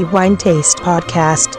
[0.00, 1.58] Dirty Wine Taste Podcast.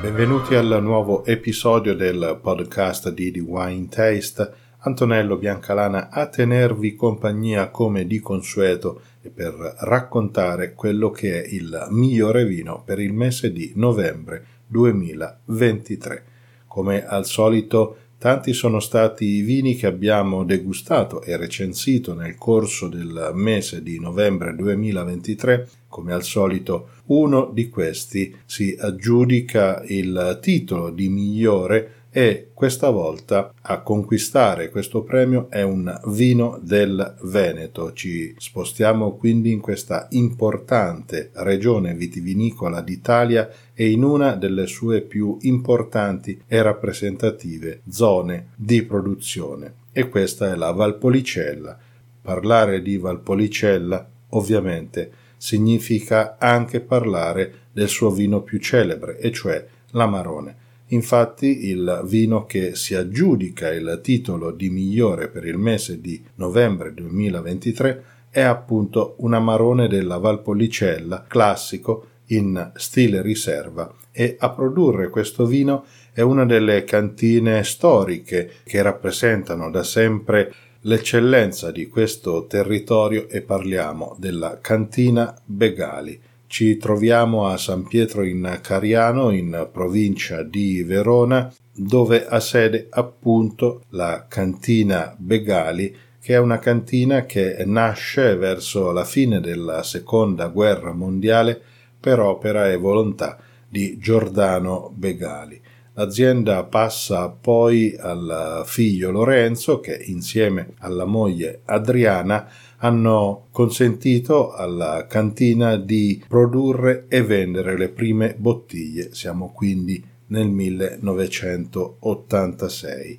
[0.00, 4.52] Benvenuti al nuovo episodio del podcast di The Wine Taste.
[4.78, 11.88] Antonello Biancalana a tenervi compagnia come di consueto e per raccontare quello che è il
[11.90, 16.24] migliore vino per il mese di novembre 2023.
[16.66, 22.86] Come al solito Tanti sono stati i vini che abbiamo degustato e recensito nel corso
[22.86, 25.68] del mese di novembre 2023.
[25.90, 33.52] Come al solito, uno di questi si aggiudica il titolo di migliore e questa volta
[33.60, 37.92] a conquistare questo premio è un vino del Veneto.
[37.92, 45.38] Ci spostiamo quindi in questa importante regione vitivinicola d'Italia e in una delle sue più
[45.40, 49.74] importanti e rappresentative zone di produzione.
[49.90, 51.76] E questa è la Valpolicella.
[52.22, 60.56] Parlare di Valpolicella ovviamente significa anche parlare del suo vino più celebre, e cioè l'Amarone.
[60.88, 66.92] Infatti il vino che si aggiudica il titolo di migliore per il mese di novembre
[66.92, 75.46] 2023 è appunto un amarone della Valpolicella classico in stile riserva e a produrre questo
[75.46, 83.42] vino è una delle cantine storiche che rappresentano da sempre l'eccellenza di questo territorio e
[83.42, 91.48] parliamo della cantina Begali ci troviamo a San Pietro in Cariano, in provincia di Verona,
[91.72, 99.04] dove ha sede appunto la cantina Begali, che è una cantina che nasce verso la
[99.04, 101.62] fine della seconda guerra mondiale
[102.00, 105.62] per opera e volontà di Giordano Begali.
[106.00, 112.48] L'azienda passa poi al figlio Lorenzo che insieme alla moglie Adriana
[112.78, 119.12] hanno consentito alla cantina di produrre e vendere le prime bottiglie.
[119.12, 123.18] Siamo quindi nel 1986.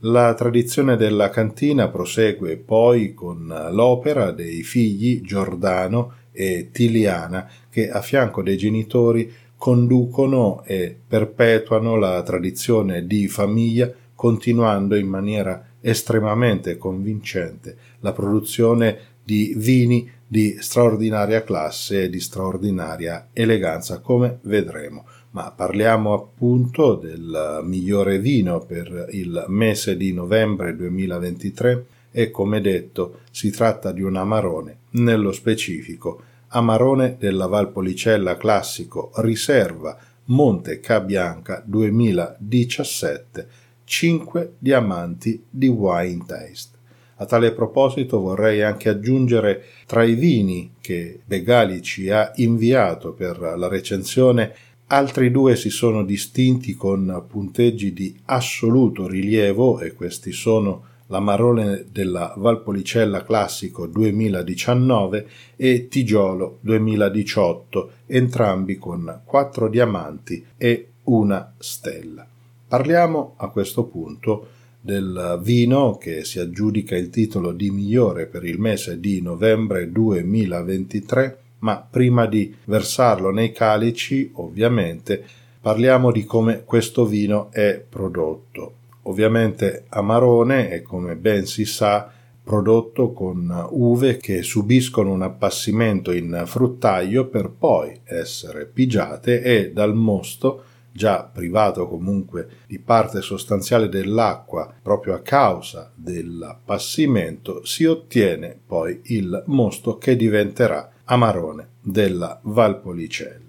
[0.00, 8.02] La tradizione della cantina prosegue poi con l'opera dei figli Giordano e Tiliana che a
[8.02, 9.32] fianco dei genitori
[9.66, 19.54] conducono e perpetuano la tradizione di famiglia continuando in maniera estremamente convincente la produzione di
[19.56, 25.04] vini di straordinaria classe e di straordinaria eleganza, come vedremo.
[25.30, 33.18] Ma parliamo appunto del migliore vino per il mese di novembre 2023 e come detto
[33.32, 39.96] si tratta di un amarone, nello specifico amarone della Valpolicella classico riserva
[40.26, 43.48] Monte Cabianca 2017
[43.84, 46.76] 5 diamanti di Wine Taste.
[47.18, 53.38] A tale proposito vorrei anche aggiungere tra i vini che Begali ci ha inviato per
[53.38, 54.54] la recensione
[54.88, 62.34] altri due si sono distinti con punteggi di assoluto rilievo e questi sono l'Amarone della
[62.36, 72.26] Valpolicella Classico 2019 e Tigiolo 2018, entrambi con 4 diamanti e una stella.
[72.68, 74.48] Parliamo a questo punto
[74.80, 81.38] del vino che si aggiudica il titolo di migliore per il mese di novembre 2023,
[81.60, 85.24] ma prima di versarlo nei calici, ovviamente,
[85.60, 88.75] parliamo di come questo vino è prodotto.
[89.08, 92.10] Ovviamente Amarone è, come ben si sa,
[92.42, 99.94] prodotto con uve che subiscono un appassimento in fruttaio per poi essere pigiate e dal
[99.94, 100.62] mosto
[100.92, 109.42] già privato comunque di parte sostanziale dell'acqua proprio a causa dell'appassimento, si ottiene poi il
[109.46, 113.45] mosto che diventerà amarone della Valpolicella.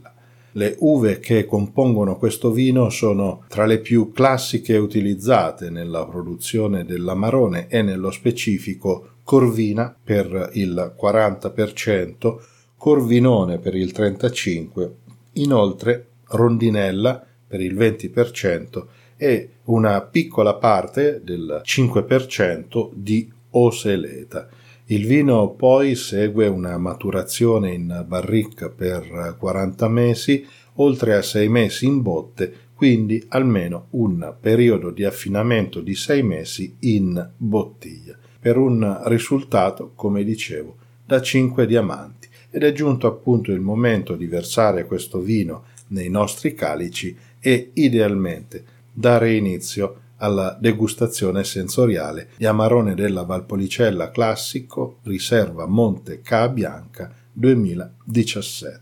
[0.57, 7.67] Le uve che compongono questo vino sono tra le più classiche utilizzate nella produzione dell'amarone
[7.67, 12.37] e nello specifico Corvina per il 40%,
[12.76, 14.91] Corvinone per il 35%,
[15.34, 18.85] inoltre Rondinella per il 20%
[19.16, 24.49] e una piccola parte del 5% di oseleta.
[24.89, 30.45] Il vino poi segue una maturazione in barrica per 40 mesi,
[30.75, 36.75] oltre a 6 mesi in botte, quindi almeno un periodo di affinamento di 6 mesi
[36.79, 42.29] in bottiglia, per un risultato, come dicevo, da 5 diamanti.
[42.49, 48.63] Ed è giunto appunto il momento di versare questo vino nei nostri calici e idealmente
[48.93, 58.81] dare inizio alla degustazione sensoriale di Amarone della Valpolicella Classico, riserva Monte Ca Bianca 2017.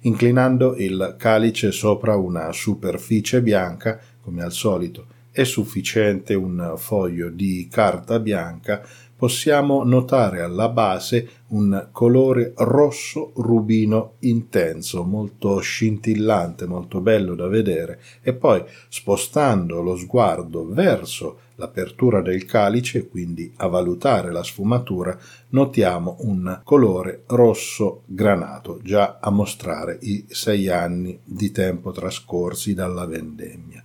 [0.00, 7.66] Inclinando il calice sopra una superficie bianca, come al solito, è sufficiente un foglio di
[7.70, 8.86] carta bianca
[9.22, 18.00] possiamo notare alla base un colore rosso rubino intenso, molto scintillante, molto bello da vedere,
[18.20, 25.16] e poi spostando lo sguardo verso l'apertura del calice, quindi a valutare la sfumatura,
[25.50, 33.06] notiamo un colore rosso granato, già a mostrare i sei anni di tempo trascorsi dalla
[33.06, 33.84] vendemmia.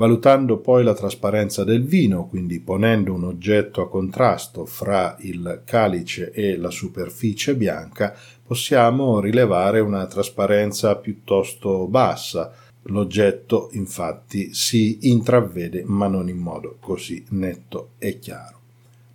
[0.00, 6.30] Valutando poi la trasparenza del vino, quindi ponendo un oggetto a contrasto fra il calice
[6.30, 12.50] e la superficie bianca, possiamo rilevare una trasparenza piuttosto bassa.
[12.84, 18.58] L'oggetto infatti si intravede ma non in modo così netto e chiaro.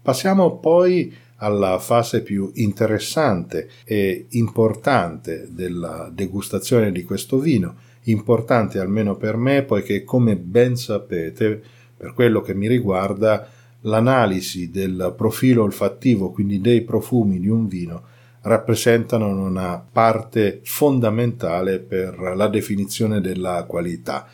[0.04, 9.16] Passiamo poi alla fase più interessante e importante della degustazione di questo vino, importante almeno
[9.16, 11.62] per me, poiché come ben sapete,
[11.96, 13.48] per quello che mi riguarda,
[13.82, 18.04] l'analisi del profilo olfattivo, quindi dei profumi di un vino,
[18.42, 24.28] rappresentano una parte fondamentale per la definizione della qualità.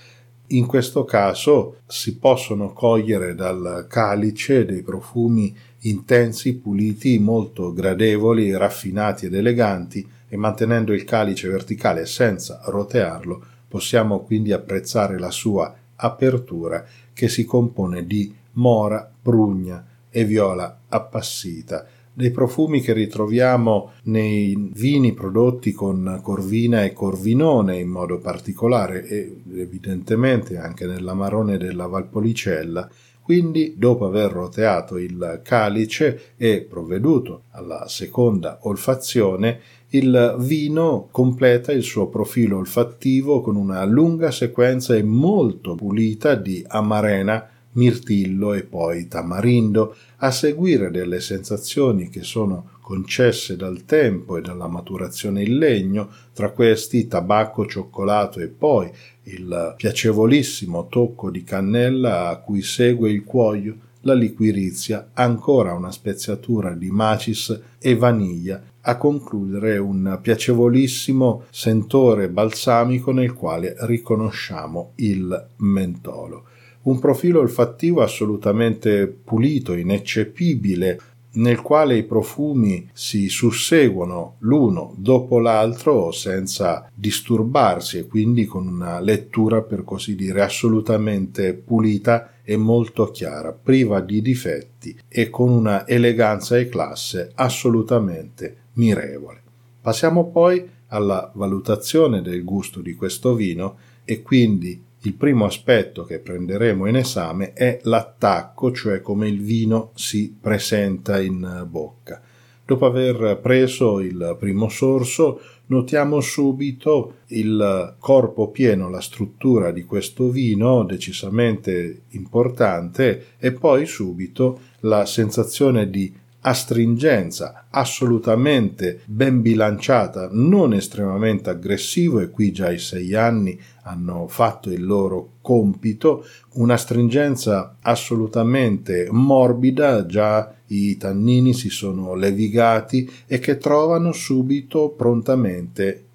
[0.47, 9.27] In questo caso si possono cogliere dal calice dei profumi intensi, puliti, molto gradevoli, raffinati
[9.27, 16.83] ed eleganti e mantenendo il calice verticale senza rotearlo Possiamo quindi apprezzare la sua apertura
[17.13, 25.13] che si compone di mora, prugna e viola appassita, dei profumi che ritroviamo nei vini
[25.13, 32.89] prodotti con corvina e corvinone in modo particolare e evidentemente anche nell'amarone della Valpolicella,
[33.21, 39.61] quindi, dopo aver roteato il calice e provveduto alla seconda olfazione,
[39.93, 46.63] il vino completa il suo profilo olfattivo con una lunga sequenza e molto pulita di
[46.65, 54.41] amarena, mirtillo e poi tamarindo, a seguire delle sensazioni che sono concesse dal tempo e
[54.41, 58.89] dalla maturazione in legno, tra questi tabacco, cioccolato e poi
[59.23, 66.73] il piacevolissimo tocco di cannella a cui segue il cuoio, la liquirizia, ancora una speziatura
[66.73, 76.45] di macis e vaniglia a concludere un piacevolissimo sentore balsamico nel quale riconosciamo il mentolo.
[76.83, 80.99] Un profilo olfattivo assolutamente pulito, ineccepibile,
[81.33, 88.99] nel quale i profumi si susseguono l'uno dopo l'altro senza disturbarsi e quindi con una
[88.99, 95.87] lettura per così dire assolutamente pulita e molto chiara, priva di difetti e con una
[95.87, 99.41] eleganza e classe assolutamente mirevole.
[99.81, 106.19] Passiamo poi alla valutazione del gusto di questo vino e quindi il primo aspetto che
[106.19, 112.21] prenderemo in esame è l'attacco, cioè come il vino si presenta in bocca.
[112.63, 120.29] Dopo aver preso il primo sorso, notiamo subito il corpo pieno, la struttura di questo
[120.29, 131.49] vino decisamente importante e poi subito la sensazione di astringenza assolutamente ben bilanciata, non estremamente
[131.49, 140.05] aggressivo e qui già i sei anni hanno fatto il loro compito, un'astringenza assolutamente morbida,
[140.05, 146.05] già i tannini si sono levigati e che trovano subito prontamente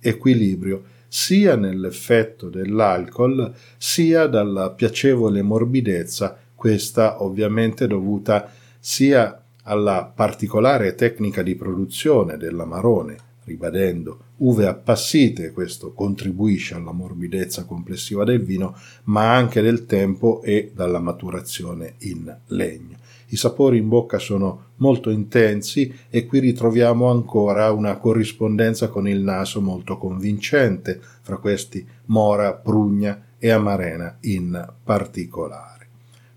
[0.00, 8.50] equilibrio sia nell'effetto dell'alcol sia dalla piacevole morbidezza, questa ovviamente dovuta
[8.80, 18.24] sia alla particolare tecnica di produzione dell'amarone, ribadendo uve appassite, questo contribuisce alla morbidezza complessiva
[18.24, 22.96] del vino, ma anche del tempo e dalla maturazione in legno.
[23.28, 29.20] I sapori in bocca sono molto intensi e qui ritroviamo ancora una corrispondenza con il
[29.20, 35.73] naso molto convincente, fra questi mora, prugna e amarena in particolare.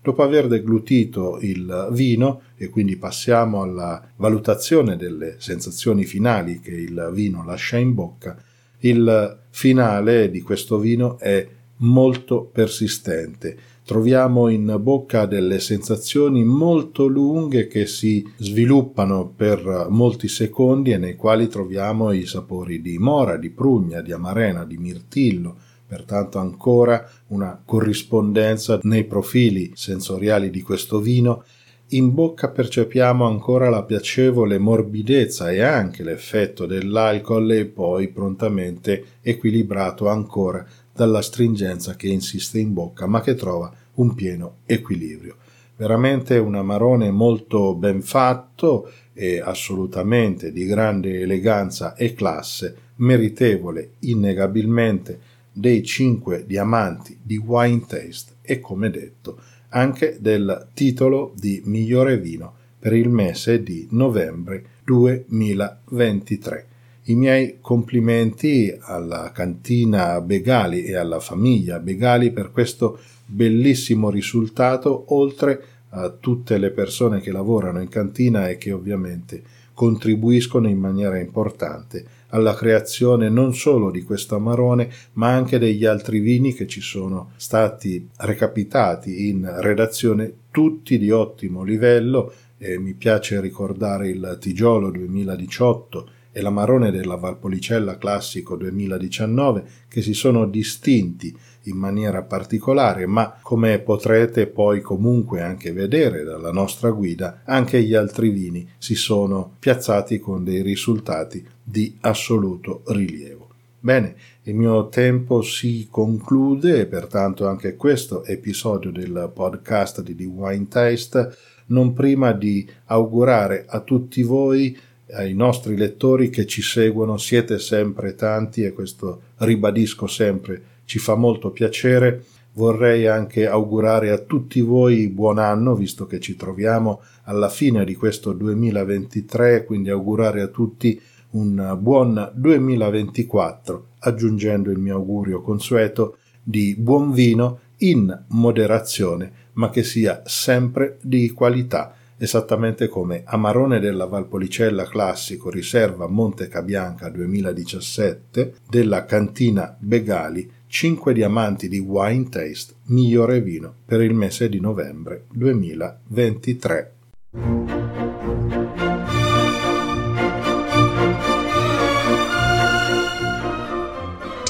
[0.00, 7.10] Dopo aver deglutito il vino, e quindi passiamo alla valutazione delle sensazioni finali che il
[7.12, 8.36] vino lascia in bocca,
[8.80, 11.46] il finale di questo vino è
[11.78, 13.56] molto persistente.
[13.84, 21.16] Troviamo in bocca delle sensazioni molto lunghe che si sviluppano per molti secondi e nei
[21.16, 25.56] quali troviamo i sapori di mora, di prugna, di amarena, di mirtillo,
[25.88, 31.44] pertanto ancora una corrispondenza nei profili sensoriali di questo vino,
[31.92, 40.08] in bocca percepiamo ancora la piacevole morbidezza e anche l'effetto dell'alcol e poi prontamente equilibrato
[40.08, 45.36] ancora dalla stringenza che insiste in bocca ma che trova un pieno equilibrio.
[45.76, 55.27] Veramente un amarone molto ben fatto e assolutamente di grande eleganza e classe, meritevole innegabilmente
[55.58, 62.54] dei cinque diamanti di Wine Taste e come detto anche del titolo di migliore vino
[62.78, 66.66] per il mese di novembre 2023.
[67.04, 75.62] I miei complimenti alla cantina Begali e alla famiglia Begali per questo bellissimo risultato, oltre
[75.90, 79.42] a tutte le persone che lavorano in cantina e che ovviamente
[79.74, 86.20] contribuiscono in maniera importante alla creazione non solo di questo amarone, ma anche degli altri
[86.20, 92.32] vini che ci sono stati recapitati in redazione, tutti di ottimo livello.
[92.58, 100.12] E mi piace ricordare il Tigiolo 2018 e l'Amarone della Valpolicella Classico 2019 che si
[100.12, 107.42] sono distinti in maniera particolare, ma come potrete poi comunque anche vedere dalla nostra guida,
[107.44, 113.48] anche gli altri vini si sono piazzati con dei risultati di assoluto rilievo.
[113.80, 120.24] Bene, il mio tempo si conclude e pertanto anche questo episodio del podcast di The
[120.24, 124.76] Wine Taste, non prima di augurare a tutti voi
[125.12, 131.14] ai nostri lettori che ci seguono, siete sempre tanti e questo ribadisco sempre ci fa
[131.14, 132.24] molto piacere.
[132.54, 137.94] Vorrei anche augurare a tutti voi buon anno, visto che ci troviamo alla fine di
[137.94, 141.00] questo 2023, quindi augurare a tutti
[141.38, 149.82] un buon 2024, aggiungendo il mio augurio consueto di buon vino in moderazione, ma che
[149.82, 159.04] sia sempre di qualità, esattamente come Amarone della Valpolicella Classico Riserva Monte Cabianca 2017 della
[159.04, 166.92] cantina Begali 5 diamanti di Wine Taste migliore vino per il mese di novembre 2023.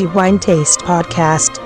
[0.06, 1.57] Wine Taste Podcast